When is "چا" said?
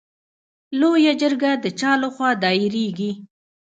1.79-1.91